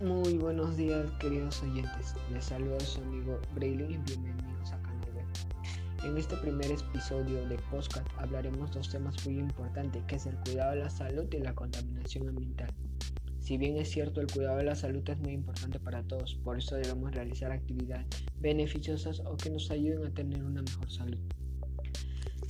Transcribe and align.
Muy 0.00 0.38
buenos 0.38 0.76
días 0.76 1.10
queridos 1.18 1.60
oyentes, 1.60 2.14
les 2.32 2.44
saluda 2.44 2.78
su 2.78 3.00
amigo 3.00 3.40
Braylon 3.56 3.90
y 3.90 3.98
bienvenidos 3.98 4.70
a 4.70 4.80
Canal 4.80 5.10
Web. 5.12 5.26
En 6.04 6.16
este 6.16 6.36
primer 6.36 6.70
episodio 6.70 7.44
de 7.48 7.56
Postcat 7.68 8.06
hablaremos 8.16 8.70
dos 8.70 8.88
temas 8.90 9.16
muy 9.26 9.40
importantes 9.40 10.04
que 10.04 10.14
es 10.14 10.26
el 10.26 10.36
cuidado 10.36 10.76
de 10.76 10.84
la 10.84 10.90
salud 10.90 11.26
y 11.32 11.38
la 11.38 11.52
contaminación 11.52 12.28
ambiental. 12.28 12.72
Si 13.40 13.58
bien 13.58 13.76
es 13.76 13.90
cierto 13.90 14.20
el 14.20 14.28
cuidado 14.28 14.58
de 14.58 14.64
la 14.66 14.76
salud 14.76 15.02
es 15.10 15.18
muy 15.18 15.32
importante 15.32 15.80
para 15.80 16.04
todos, 16.04 16.36
por 16.44 16.58
eso 16.58 16.76
debemos 16.76 17.12
realizar 17.12 17.50
actividades 17.50 18.06
beneficiosas 18.38 19.18
o 19.26 19.36
que 19.36 19.50
nos 19.50 19.68
ayuden 19.72 20.06
a 20.06 20.14
tener 20.14 20.44
una 20.44 20.62
mejor 20.62 20.88
salud. 20.92 21.18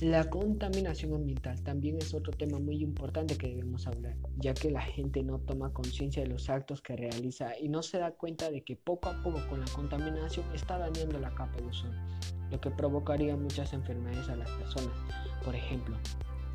La 0.01 0.29
contaminación 0.29 1.13
ambiental 1.13 1.61
también 1.61 1.97
es 1.97 2.13
otro 2.13 2.31
tema 2.31 2.57
muy 2.57 2.81
importante 2.81 3.37
que 3.37 3.49
debemos 3.49 3.85
hablar, 3.85 4.15
ya 4.37 4.53
que 4.53 4.71
la 4.71 4.81
gente 4.81 5.23
no 5.23 5.39
toma 5.39 5.73
conciencia 5.73 6.23
de 6.23 6.29
los 6.29 6.49
actos 6.49 6.81
que 6.81 6.95
realiza 6.95 7.59
y 7.59 7.67
no 7.67 7.83
se 7.83 7.97
da 7.97 8.11
cuenta 8.11 8.49
de 8.49 8.63
que 8.63 8.77
poco 8.77 9.09
a 9.09 9.21
poco 9.21 9.45
con 9.49 9.59
la 9.59 9.65
contaminación 9.75 10.45
está 10.55 10.77
dañando 10.77 11.19
la 11.19 11.35
capa 11.35 11.57
de 11.57 11.67
ozono, 11.67 12.01
lo 12.49 12.61
que 12.61 12.71
provocaría 12.71 13.35
muchas 13.35 13.73
enfermedades 13.73 14.29
a 14.29 14.37
las 14.37 14.49
personas, 14.51 14.95
por 15.43 15.53
ejemplo, 15.53 15.97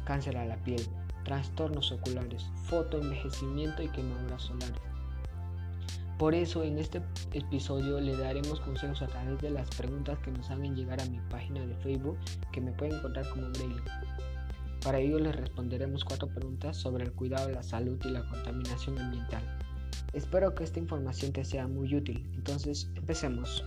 cáncer 0.06 0.38
a 0.38 0.46
la 0.46 0.56
piel, 0.64 0.80
trastornos 1.26 1.92
oculares, 1.92 2.46
fotoenvejecimiento 2.64 3.82
y 3.82 3.88
quemaduras 3.88 4.40
solares. 4.40 4.93
Por 6.18 6.32
eso 6.34 6.62
en 6.62 6.78
este 6.78 7.02
episodio 7.32 8.00
le 8.00 8.16
daremos 8.16 8.60
consejos 8.60 9.02
a 9.02 9.08
través 9.08 9.40
de 9.40 9.50
las 9.50 9.68
preguntas 9.70 10.16
que 10.20 10.30
nos 10.30 10.48
hagan 10.48 10.76
llegar 10.76 11.00
a 11.00 11.06
mi 11.06 11.18
página 11.28 11.66
de 11.66 11.74
Facebook 11.78 12.16
que 12.52 12.60
me 12.60 12.70
pueden 12.72 12.96
encontrar 12.98 13.28
como 13.30 13.48
Braille. 13.50 13.82
Para 14.84 15.00
ello 15.00 15.18
les 15.18 15.34
responderemos 15.34 16.04
cuatro 16.04 16.28
preguntas 16.28 16.76
sobre 16.76 17.04
el 17.04 17.12
cuidado 17.12 17.48
de 17.48 17.54
la 17.54 17.64
salud 17.64 17.98
y 18.04 18.10
la 18.10 18.28
contaminación 18.28 18.96
ambiental. 18.98 19.42
Espero 20.12 20.54
que 20.54 20.62
esta 20.62 20.78
información 20.78 21.32
te 21.32 21.44
sea 21.44 21.66
muy 21.66 21.92
útil, 21.92 22.24
entonces 22.34 22.88
empecemos. 22.94 23.64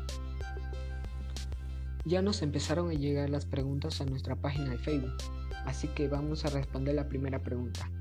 Ya 2.06 2.22
nos 2.22 2.42
empezaron 2.42 2.90
a 2.90 2.94
llegar 2.94 3.30
las 3.30 3.46
preguntas 3.46 4.00
a 4.00 4.06
nuestra 4.06 4.38
página 4.38 4.70
de 4.70 4.78
Facebook, 4.78 5.18
así 5.66 5.90
que 5.90 6.08
vamos 6.08 6.46
a 6.46 6.50
responder 6.50 6.96
la 6.96 7.10
primera 7.10 7.44
pregunta. 7.44 7.92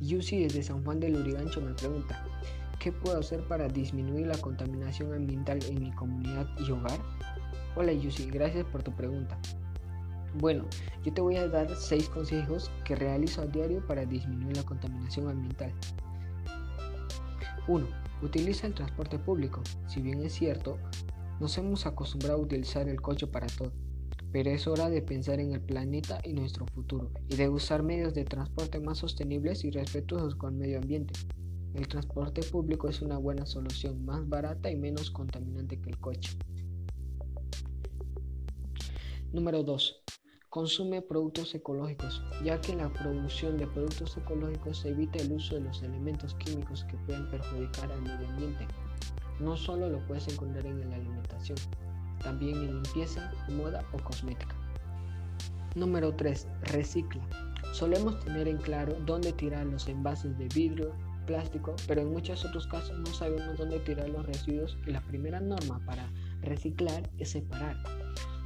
Yusi 0.00 0.42
desde 0.42 0.64
San 0.64 0.82
Juan 0.82 0.98
del 0.98 1.14
Urigancho 1.14 1.60
me 1.60 1.74
pregunta, 1.74 2.26
¿Qué 2.84 2.92
puedo 2.92 3.18
hacer 3.18 3.48
para 3.48 3.66
disminuir 3.66 4.26
la 4.26 4.36
contaminación 4.36 5.14
ambiental 5.14 5.58
en 5.70 5.80
mi 5.80 5.90
comunidad 5.92 6.46
y 6.58 6.70
hogar? 6.70 7.00
Hola 7.76 7.94
Yusi, 7.94 8.28
gracias 8.28 8.66
por 8.66 8.82
tu 8.82 8.94
pregunta. 8.94 9.38
Bueno, 10.34 10.66
yo 11.02 11.10
te 11.14 11.22
voy 11.22 11.36
a 11.36 11.48
dar 11.48 11.74
6 11.74 12.10
consejos 12.10 12.70
que 12.84 12.94
realizo 12.94 13.40
a 13.40 13.46
diario 13.46 13.86
para 13.86 14.04
disminuir 14.04 14.58
la 14.58 14.64
contaminación 14.64 15.30
ambiental. 15.30 15.72
1. 17.68 17.86
Utiliza 18.20 18.66
el 18.66 18.74
transporte 18.74 19.18
público. 19.18 19.62
Si 19.86 20.02
bien 20.02 20.22
es 20.22 20.34
cierto, 20.34 20.76
nos 21.40 21.56
hemos 21.56 21.86
acostumbrado 21.86 22.34
a 22.34 22.42
utilizar 22.42 22.86
el 22.86 23.00
coche 23.00 23.26
para 23.26 23.46
todo, 23.46 23.72
pero 24.30 24.50
es 24.50 24.66
hora 24.66 24.90
de 24.90 25.00
pensar 25.00 25.40
en 25.40 25.52
el 25.52 25.62
planeta 25.62 26.20
y 26.22 26.34
nuestro 26.34 26.66
futuro 26.66 27.10
y 27.30 27.36
de 27.36 27.48
usar 27.48 27.82
medios 27.82 28.12
de 28.12 28.26
transporte 28.26 28.78
más 28.78 28.98
sostenibles 28.98 29.64
y 29.64 29.70
respetuosos 29.70 30.34
con 30.34 30.52
el 30.52 30.60
medio 30.60 30.78
ambiente. 30.80 31.14
El 31.74 31.88
transporte 31.88 32.40
público 32.42 32.88
es 32.88 33.02
una 33.02 33.18
buena 33.18 33.44
solución, 33.46 34.04
más 34.04 34.28
barata 34.28 34.70
y 34.70 34.76
menos 34.76 35.10
contaminante 35.10 35.80
que 35.80 35.90
el 35.90 35.98
coche. 35.98 36.38
Número 39.32 39.64
2. 39.64 40.02
Consume 40.48 41.02
productos 41.02 41.52
ecológicos, 41.52 42.22
ya 42.44 42.60
que 42.60 42.76
la 42.76 42.92
producción 42.92 43.58
de 43.58 43.66
productos 43.66 44.16
ecológicos 44.16 44.84
evita 44.84 45.18
el 45.18 45.32
uso 45.32 45.56
de 45.56 45.62
los 45.62 45.82
elementos 45.82 46.36
químicos 46.36 46.84
que 46.84 46.96
pueden 46.98 47.28
perjudicar 47.28 47.90
al 47.90 48.02
medio 48.02 48.28
ambiente. 48.28 48.68
No 49.40 49.56
solo 49.56 49.88
lo 49.90 49.98
puedes 50.06 50.28
encontrar 50.28 50.64
en 50.66 50.88
la 50.88 50.94
alimentación, 50.94 51.58
también 52.22 52.56
en 52.58 52.82
limpieza, 52.82 53.32
moda 53.48 53.84
o 53.92 53.96
cosmética. 54.04 54.54
Número 55.74 56.14
3. 56.14 56.46
Recicla. 56.72 57.28
Solemos 57.72 58.20
tener 58.20 58.46
en 58.46 58.58
claro 58.58 58.94
dónde 59.04 59.32
tirar 59.32 59.66
los 59.66 59.88
envases 59.88 60.38
de 60.38 60.46
vidrio, 60.54 60.94
plástico, 61.26 61.74
pero 61.86 62.02
en 62.02 62.12
muchos 62.12 62.44
otros 62.44 62.66
casos 62.66 62.98
no 62.98 63.06
sabemos 63.06 63.58
dónde 63.58 63.80
tirar 63.80 64.08
los 64.08 64.26
residuos 64.26 64.76
y 64.86 64.90
la 64.90 65.00
primera 65.00 65.40
norma 65.40 65.80
para 65.86 66.08
reciclar 66.42 67.08
es 67.18 67.30
separar. 67.30 67.76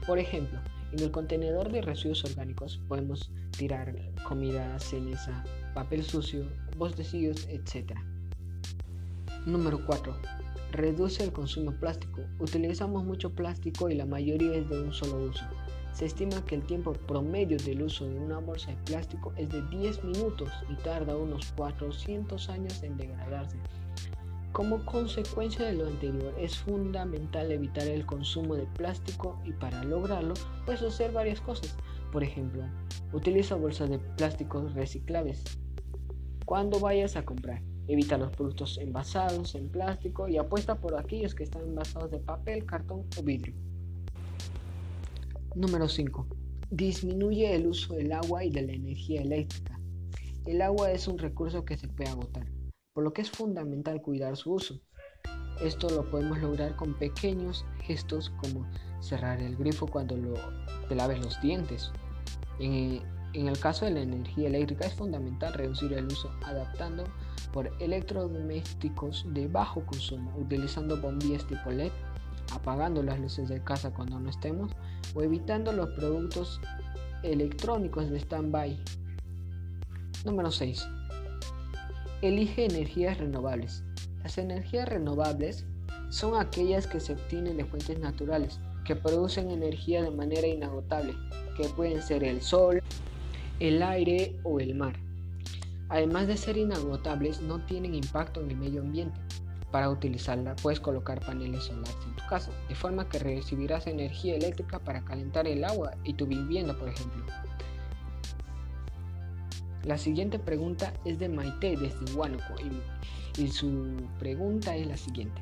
Por 0.06 0.19
ejemplo, 0.19 0.59
en 0.93 1.00
el 1.00 1.11
contenedor 1.11 1.71
de 1.71 1.83
residuos 1.83 2.25
orgánicos 2.25 2.81
podemos 2.89 3.31
tirar 3.56 3.94
comida, 4.25 4.78
ceniza, 4.78 5.44
papel 5.75 6.03
sucio, 6.03 6.47
bostecillos, 6.77 7.47
etc. 7.49 7.93
Número 9.45 9.84
4. 9.84 10.16
Reduce 10.72 11.25
el 11.25 11.33
consumo 11.33 11.72
plástico. 11.72 12.22
Utilizamos 12.39 13.05
mucho 13.05 13.34
plástico 13.34 13.91
y 13.91 13.95
la 13.95 14.06
mayoría 14.06 14.55
es 14.55 14.69
de 14.69 14.81
un 14.81 14.93
solo 14.93 15.28
uso. 15.28 15.45
Se 15.98 16.04
estima 16.04 16.44
que 16.44 16.54
el 16.54 16.62
tiempo 16.62 16.92
promedio 16.92 17.56
del 17.56 17.82
uso 17.82 18.04
de 18.06 18.16
una 18.20 18.38
bolsa 18.38 18.70
de 18.70 18.76
plástico 18.84 19.32
es 19.36 19.48
de 19.48 19.60
10 19.62 20.04
minutos 20.04 20.48
y 20.70 20.76
tarda 20.84 21.16
unos 21.16 21.50
400 21.56 22.48
años 22.50 22.81
en 22.84 22.97
degradarse. 22.97 23.56
Como 24.53 24.86
consecuencia 24.86 25.66
de 25.66 25.72
lo 25.72 25.88
anterior, 25.88 26.32
es 26.38 26.56
fundamental 26.56 27.50
evitar 27.50 27.88
el 27.88 28.06
consumo 28.06 28.54
de 28.54 28.66
plástico 28.76 29.42
y 29.44 29.50
para 29.50 29.82
lograrlo 29.82 30.34
puedes 30.64 30.82
hacer 30.82 31.10
varias 31.10 31.41
cosas. 31.41 31.76
Por 32.12 32.22
ejemplo, 32.22 32.62
utiliza 33.12 33.56
bolsas 33.56 33.91
de 33.91 33.98
plástico 33.98 34.69
reciclables. 34.76 35.42
Cuando 36.44 36.78
vayas 36.78 37.16
a 37.16 37.25
comprar, 37.25 37.60
evita 37.88 38.16
los 38.19 38.30
productos 38.30 38.78
envasados 38.78 39.56
en 39.56 39.69
plástico 39.69 40.28
y 40.28 40.36
apuesta 40.36 40.76
por 40.76 40.97
aquellos 40.97 41.34
que 41.34 41.42
están 41.42 41.62
envasados 41.62 42.12
de 42.12 42.20
papel, 42.20 42.66
cartón 42.66 43.04
o 43.19 43.22
vidrio. 43.25 43.56
Número 45.58 45.88
5. 45.88 46.24
Disminuye 46.70 47.52
el 47.52 47.66
uso 47.66 47.94
del 47.94 48.12
agua 48.12 48.44
y 48.44 48.50
de 48.50 48.62
la 48.62 48.74
energía 48.74 49.22
eléctrica. 49.22 49.76
El 50.46 50.62
agua 50.62 50.92
es 50.92 51.08
un 51.08 51.19
recurso 51.19 51.64
que 51.64 51.76
se 51.76 51.88
puede 51.88 52.10
agotar, 52.10 52.46
por 52.92 53.02
lo 53.02 53.12
que 53.12 53.22
es 53.22 53.30
fundamental 53.32 54.00
cuidar 54.00 54.36
su 54.36 54.52
uso. 54.52 54.80
Esto 55.60 55.91
lo 55.91 56.08
podemos 56.12 56.38
lograr 56.38 56.76
con 56.76 56.97
pequeños 56.97 57.66
gestos 57.82 58.30
como 58.41 58.70
cerrar 59.00 59.42
el 59.42 59.56
grifo 59.56 59.88
cuando 59.88 60.16
lo, 60.16 60.34
te 60.88 60.94
laves 60.94 61.18
los 61.18 61.41
dientes. 61.41 61.91
En, 62.60 63.00
en 63.32 63.48
el 63.48 63.58
caso 63.58 63.84
de 63.84 63.91
la 63.91 64.02
energía 64.02 64.47
eléctrica 64.47 64.86
es 64.86 64.94
fundamental 64.94 65.54
reducir 65.54 65.92
el 65.92 66.06
uso 66.06 66.30
adaptando 66.44 67.02
por 67.52 67.68
electrodomésticos 67.80 69.26
de 69.34 69.48
bajo 69.48 69.84
consumo, 69.84 70.32
utilizando 70.38 71.00
bombillas 71.00 71.44
tipo 71.48 71.72
LED 71.72 71.91
apagando 72.53 73.03
las 73.03 73.19
luces 73.20 73.48
de 73.48 73.62
casa 73.62 73.92
cuando 73.92 74.19
no 74.19 74.31
estemos 74.31 74.72
o 75.14 75.22
evitando 75.22 75.72
los 75.72 75.91
productos 75.91 76.60
electrónicos 77.22 78.10
de 78.10 78.19
stand-by. 78.19 78.78
Número 80.25 80.50
6. 80.50 80.86
Elige 82.22 82.64
energías 82.64 83.19
renovables. 83.19 83.84
Las 84.22 84.38
energías 84.38 84.88
renovables 84.88 85.64
son 86.10 86.36
aquellas 86.36 86.86
que 86.86 87.00
se 87.00 87.12
obtienen 87.12 87.56
de 87.56 87.64
fuentes 87.64 87.98
naturales, 87.98 88.60
que 88.84 88.97
producen 88.97 89.50
energía 89.50 90.03
de 90.03 90.10
manera 90.10 90.47
inagotable, 90.47 91.15
que 91.56 91.69
pueden 91.69 92.03
ser 92.03 92.25
el 92.25 92.41
sol, 92.41 92.82
el 93.60 93.82
aire 93.82 94.38
o 94.44 94.60
el 94.60 94.75
mar. 94.75 94.98
Además 95.91 96.26
de 96.26 96.36
ser 96.36 96.56
inagotables, 96.56 97.41
no 97.41 97.65
tienen 97.65 97.94
impacto 97.94 98.41
en 98.41 98.50
el 98.50 98.56
medio 98.56 98.82
ambiente, 98.82 99.19
para 99.70 99.90
utilizarla 99.90 100.56
puedes 100.56 100.80
colocar 100.80 101.20
paneles 101.20 101.64
solares 101.64 101.96
en 102.06 102.16
tu 102.16 102.26
casa, 102.28 102.50
de 102.68 102.74
forma 102.74 103.08
que 103.08 103.18
recibirás 103.18 103.86
energía 103.86 104.36
eléctrica 104.36 104.78
para 104.78 105.04
calentar 105.04 105.46
el 105.46 105.64
agua 105.64 105.92
y 106.04 106.14
tu 106.14 106.26
vivienda, 106.26 106.76
por 106.76 106.88
ejemplo. 106.88 107.24
La 109.84 109.97
siguiente 109.97 110.38
pregunta 110.38 110.92
es 111.04 111.18
de 111.18 111.28
Maite 111.28 111.76
desde 111.76 112.15
Huánuco 112.15 112.54
y, 113.36 113.48
su 113.48 113.97
pregunta 114.18 114.76
es 114.76 114.86
la 114.86 114.97
siguiente. 114.97 115.41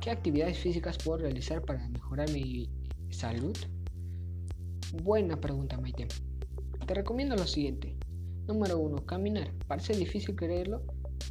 ¿Qué 0.00 0.10
actividades 0.10 0.58
físicas 0.58 0.96
puedo 0.96 1.18
realizar 1.18 1.62
para 1.62 1.86
mejorar 1.88 2.30
mi 2.30 2.68
salud? 3.10 3.56
Buena 5.02 5.36
pregunta 5.38 5.78
Maite. 5.78 6.08
Te 6.86 6.94
recomiendo 6.94 7.36
lo 7.36 7.46
siguiente. 7.46 7.96
Número 8.48 8.78
1. 8.78 9.04
Caminar. 9.06 9.52
Parece 9.68 9.94
difícil 9.94 10.34
creerlo, 10.34 10.82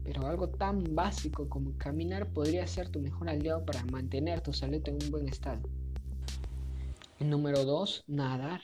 pero 0.03 0.27
algo 0.27 0.49
tan 0.49 0.83
básico 0.95 1.47
como 1.49 1.77
caminar 1.77 2.27
podría 2.31 2.65
ser 2.67 2.89
tu 2.89 2.99
mejor 2.99 3.29
aliado 3.29 3.65
para 3.65 3.83
mantener 3.85 4.41
tu 4.41 4.53
salud 4.53 4.81
en 4.85 4.97
un 5.03 5.11
buen 5.11 5.27
estado. 5.27 5.61
Número 7.19 7.65
2. 7.65 8.05
Nadar. 8.07 8.61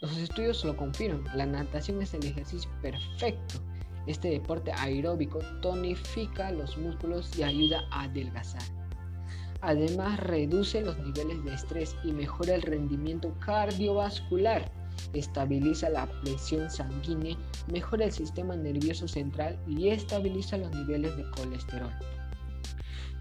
Los 0.00 0.16
estudios 0.16 0.64
lo 0.64 0.76
confirman, 0.76 1.24
la 1.36 1.46
natación 1.46 2.02
es 2.02 2.12
el 2.14 2.26
ejercicio 2.26 2.70
perfecto. 2.82 3.60
Este 4.06 4.28
deporte 4.30 4.72
aeróbico 4.72 5.38
tonifica 5.60 6.50
los 6.50 6.76
músculos 6.76 7.38
y 7.38 7.44
ayuda 7.44 7.84
a 7.92 8.02
adelgazar. 8.02 8.62
Además 9.60 10.18
reduce 10.18 10.80
los 10.80 10.98
niveles 10.98 11.44
de 11.44 11.54
estrés 11.54 11.96
y 12.02 12.10
mejora 12.10 12.56
el 12.56 12.62
rendimiento 12.62 13.32
cardiovascular 13.38 14.81
estabiliza 15.12 15.88
la 15.90 16.06
presión 16.22 16.70
sanguínea, 16.70 17.36
mejora 17.72 18.06
el 18.06 18.12
sistema 18.12 18.56
nervioso 18.56 19.08
central 19.08 19.58
y 19.68 19.88
estabiliza 19.88 20.58
los 20.58 20.70
niveles 20.72 21.16
de 21.16 21.28
colesterol. 21.30 21.90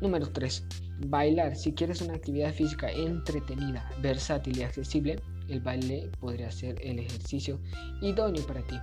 Número 0.02 0.28
3. 0.30 0.66
Bailar. 1.08 1.56
Si 1.56 1.74
quieres 1.74 2.02
una 2.02 2.16
actividad 2.16 2.54
física 2.54 2.90
entretenida, 2.92 3.88
versátil 4.02 4.58
y 4.58 4.64
accesible, 4.64 5.22
el 5.48 5.62
baile 5.62 6.10
podría 6.20 6.52
ser 6.52 6.80
el 6.82 7.00
ejercicio 7.00 7.60
idóneo 8.02 8.46
para 8.48 8.62
ti. 8.64 8.76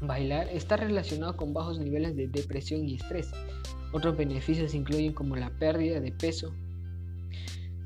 Bailar 0.00 0.48
está 0.48 0.76
relacionado 0.76 1.36
con 1.36 1.52
bajos 1.52 1.78
niveles 1.78 2.16
de 2.16 2.28
depresión 2.28 2.88
y 2.88 2.96
estrés. 2.96 3.30
Otros 3.92 4.16
beneficios 4.16 4.74
incluyen 4.74 5.12
como 5.12 5.36
la 5.36 5.50
pérdida 5.50 6.00
de 6.00 6.12
peso, 6.12 6.52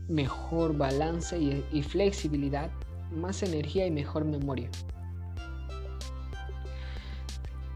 mejor 0.08 0.76
balance 0.76 1.38
y, 1.38 1.82
flexibilidad, 1.82 2.70
más 3.12 3.42
energía 3.42 3.86
y 3.86 3.90
mejor 3.90 4.24
memoria. 4.24 4.70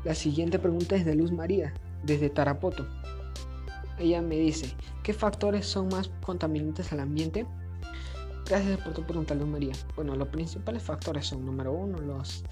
La 0.05 0.15
siguiente 0.15 0.59
pregunta 0.59 0.97
es 0.97 1.05
de 1.05 1.15
Luz 1.15 1.33
María, 1.33 1.75
desde 2.05 2.31
Tarapoto. 2.31 2.87
Ella 3.99 4.23
me 4.23 4.37
dice, 4.37 4.75
¿qué 5.03 5.13
factores 5.13 5.67
son 5.67 5.89
más 5.89 6.11
contaminantes 6.25 6.93
al 6.93 7.01
ambiente? 7.01 7.47
Gracias 8.49 8.79
por 8.79 8.93
tu 8.93 9.03
pregunta, 9.03 9.35
Luz 9.35 9.49
María. 9.49 9.73
Bueno, 9.97 10.15
los 10.15 10.29
principales 10.29 10.83
factores 10.83 11.27
son, 11.27 11.45
número 11.45 11.73
uno, 11.73 11.99
los 11.99 12.45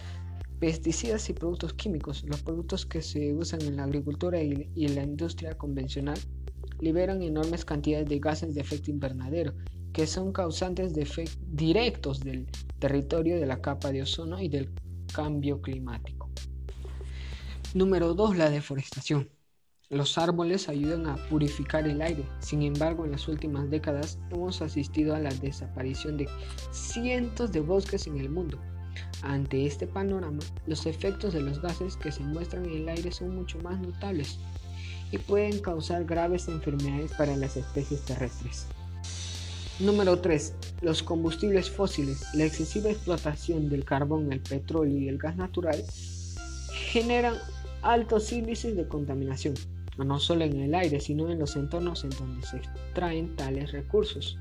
pesticidas 0.58 1.28
y 1.28 1.34
productos 1.34 1.74
químicos. 1.74 2.24
Los 2.24 2.42
productos 2.42 2.86
que 2.86 3.02
se 3.02 3.32
usan 3.32 3.62
en 3.62 3.76
la 3.76 3.84
agricultura 3.84 4.42
y, 4.42 4.68
en 4.74 4.94
la 4.94 5.04
industria 5.04 5.56
convencional 5.56 6.18
liberan 6.80 7.22
enormes 7.22 7.64
cantidades 7.64 8.08
de 8.08 8.18
gases 8.18 8.54
de 8.54 8.62
efecto 8.62 8.90
invernadero, 8.90 9.52
que 9.92 10.06
son 10.06 10.32
causantes 10.32 10.94
de 10.94 11.06
directos 11.52 12.20
del 12.20 12.48
territorio 12.78 13.38
de 13.38 13.46
la 13.46 13.60
capa 13.60 13.92
de 13.92 14.02
ozono 14.02 14.40
y 14.40 14.48
del 14.48 14.70
cambio 15.12 15.60
climático. 15.60 16.30
Número 17.74 18.14
2. 18.14 18.36
La 18.36 18.50
deforestación. 18.50 19.30
Los 19.90 20.16
árboles 20.16 20.68
ayudan 20.68 21.06
a 21.06 21.16
purificar 21.28 21.86
el 21.86 22.00
aire, 22.00 22.24
sin 22.40 22.62
embargo 22.62 23.04
en 23.04 23.12
las 23.12 23.28
últimas 23.28 23.68
décadas 23.68 24.18
hemos 24.30 24.62
asistido 24.62 25.14
a 25.14 25.18
la 25.18 25.30
desaparición 25.30 26.16
de 26.16 26.28
cientos 26.72 27.52
de 27.52 27.60
bosques 27.60 28.06
en 28.06 28.18
el 28.18 28.30
mundo. 28.30 28.58
Ante 29.22 29.66
este 29.66 29.86
panorama, 29.86 30.40
los 30.66 30.86
efectos 30.86 31.34
de 31.34 31.42
los 31.42 31.60
gases 31.60 31.96
que 31.96 32.12
se 32.12 32.22
muestran 32.22 32.64
en 32.64 32.82
el 32.82 32.88
aire 32.88 33.12
son 33.12 33.34
mucho 33.34 33.58
más 33.58 33.78
notables 33.80 34.38
y 35.10 35.18
pueden 35.18 35.60
causar 35.60 36.04
graves 36.04 36.48
enfermedades 36.48 37.12
para 37.12 37.36
las 37.36 37.56
especies 37.56 38.04
terrestres. 38.04 38.66
Número 39.80 40.20
3. 40.20 40.54
Los 40.82 41.02
combustibles 41.02 41.70
fósiles. 41.70 42.22
La 42.34 42.44
excesiva 42.44 42.90
explotación 42.90 43.68
del 43.68 43.84
carbón, 43.84 44.32
el 44.32 44.40
petróleo 44.40 44.98
y 44.98 45.08
el 45.08 45.18
gas 45.18 45.36
natural 45.36 45.82
generan 46.90 47.34
altos 47.82 48.32
índices 48.32 48.76
de 48.76 48.86
contaminación 48.86 49.54
no 50.02 50.18
solo 50.18 50.44
en 50.44 50.60
el 50.60 50.74
aire, 50.74 51.00
sino 51.00 51.30
en 51.30 51.38
los 51.38 51.54
entornos 51.54 52.02
en 52.04 52.10
donde 52.10 52.44
se 52.44 52.56
extraen 52.56 53.36
tales 53.36 53.70
recursos. 53.72 54.38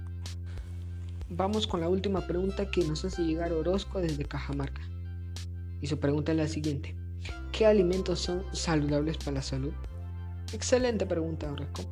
Vamos 1.30 1.68
con 1.68 1.82
la 1.82 1.90
última 1.90 2.26
pregunta 2.26 2.70
que 2.72 2.84
nos 2.84 3.06
hace 3.06 3.24
llegar 3.24 3.54
Orozco 3.54 4.00
desde 4.00 4.26
Cajamarca. 4.26 4.82
Y 5.82 5.88
su 5.88 6.00
pregunta 6.00 6.32
es 6.32 6.38
la 6.38 6.48
siguiente. 6.48 6.96
¿Qué 7.52 7.66
alimentos 7.66 8.20
son 8.20 8.44
saludables 8.52 9.18
para 9.18 9.34
la 9.34 9.42
salud? 9.42 9.74
Excelente 10.54 11.06
pregunta, 11.06 11.52
Orozco. 11.52 11.84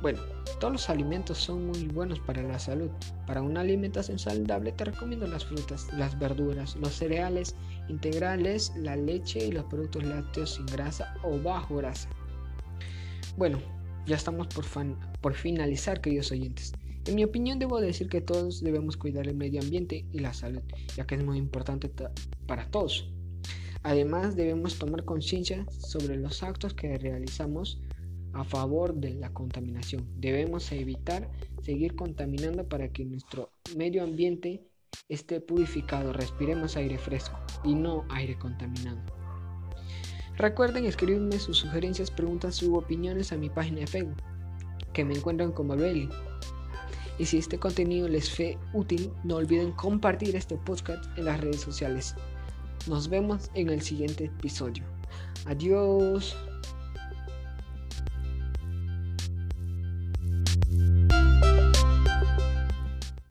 Bueno, 0.00 0.20
todos 0.58 0.72
los 0.72 0.90
alimentos 0.90 1.38
son 1.38 1.66
muy 1.66 1.84
buenos 1.88 2.18
para 2.20 2.42
la 2.42 2.58
salud. 2.58 2.90
Para 3.26 3.42
una 3.42 3.60
alimentación 3.60 4.18
saludable 4.18 4.72
te 4.72 4.86
recomiendo 4.86 5.26
las 5.26 5.44
frutas, 5.44 5.86
las 5.92 6.18
verduras, 6.18 6.76
los 6.76 6.94
cereales 6.94 7.54
integrales, 7.88 8.72
la 8.76 8.96
leche 8.96 9.46
y 9.46 9.52
los 9.52 9.64
productos 9.64 10.04
lácteos 10.04 10.54
sin 10.54 10.66
grasa 10.66 11.14
o 11.22 11.38
bajo 11.38 11.76
grasa. 11.76 12.08
Bueno, 13.36 13.58
ya 14.06 14.16
estamos 14.16 14.46
por, 14.46 14.64
por 15.20 15.34
finalizar, 15.34 16.00
queridos 16.00 16.32
oyentes. 16.32 16.72
En 17.06 17.14
mi 17.14 17.24
opinión 17.24 17.58
debo 17.58 17.80
decir 17.80 18.08
que 18.08 18.20
todos 18.20 18.62
debemos 18.62 18.96
cuidar 18.96 19.28
el 19.28 19.36
medio 19.36 19.60
ambiente 19.60 20.06
y 20.10 20.20
la 20.20 20.32
salud, 20.32 20.62
ya 20.96 21.06
que 21.06 21.16
es 21.16 21.24
muy 21.24 21.38
importante 21.38 21.90
para 22.46 22.66
todos. 22.70 23.10
Además 23.82 24.34
debemos 24.34 24.78
tomar 24.78 25.04
conciencia 25.04 25.64
sobre 25.70 26.16
los 26.16 26.42
actos 26.42 26.74
que 26.74 26.98
realizamos 26.98 27.80
a 28.36 28.44
favor 28.44 28.94
de 28.94 29.14
la 29.14 29.32
contaminación. 29.32 30.06
Debemos 30.18 30.70
evitar 30.70 31.30
seguir 31.62 31.96
contaminando 31.96 32.68
para 32.68 32.88
que 32.88 33.04
nuestro 33.04 33.50
medio 33.76 34.04
ambiente 34.04 34.62
esté 35.08 35.40
purificado, 35.40 36.12
respiremos 36.12 36.76
aire 36.76 36.98
fresco 36.98 37.38
y 37.64 37.74
no 37.74 38.04
aire 38.10 38.38
contaminado. 38.38 39.00
Recuerden 40.36 40.84
escribirme 40.84 41.38
sus 41.38 41.56
sugerencias, 41.56 42.10
preguntas 42.10 42.62
u 42.62 42.76
opiniones 42.76 43.32
a 43.32 43.38
mi 43.38 43.48
página 43.48 43.80
de 43.80 43.86
Facebook, 43.86 44.22
que 44.92 45.04
me 45.04 45.14
encuentran 45.14 45.52
como 45.52 45.74
Belly. 45.74 46.08
Y 47.18 47.24
si 47.24 47.38
este 47.38 47.58
contenido 47.58 48.06
les 48.06 48.30
fue 48.30 48.58
útil, 48.74 49.10
no 49.24 49.36
olviden 49.36 49.72
compartir 49.72 50.36
este 50.36 50.56
podcast 50.56 51.06
en 51.16 51.24
las 51.24 51.40
redes 51.40 51.62
sociales. 51.62 52.14
Nos 52.86 53.08
vemos 53.08 53.50
en 53.54 53.70
el 53.70 53.80
siguiente 53.80 54.26
episodio. 54.26 54.84
Adiós. 55.46 56.36